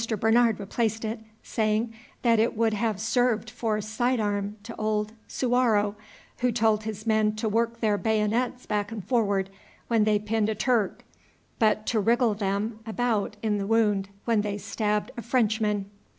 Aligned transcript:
Bernard 0.19 0.59
replaced 0.59 1.05
it, 1.05 1.19
saying, 1.43 1.93
that 2.23 2.39
it 2.39 2.57
would 2.57 2.73
have 2.73 2.99
served 2.99 3.51
for 3.51 3.79
sidearm 3.79 4.55
to 4.63 4.75
old 4.77 5.11
Suwarrow, 5.27 5.95
who 6.39 6.51
told 6.51 6.81
his 6.85 7.05
men 7.05 7.35
to 7.35 7.47
work 7.47 7.81
their 7.81 7.99
bayonets 7.99 8.65
back 8.65 8.91
and 8.91 9.03
forward 9.07 9.51
when 9.89 10.03
they 10.03 10.17
pinned 10.17 10.49
a 10.49 10.55
Turk, 10.55 11.05
but 11.59 11.85
to 11.85 11.99
wriggle 11.99 12.33
them 12.33 12.79
about 12.83 13.37
in 13.43 13.59
the 13.59 13.67
wound 13.67 14.09
when 14.25 14.41
they 14.41 14.57
stabbed 14.57 15.11
a 15.17 15.21
Frenchman. 15.21 15.85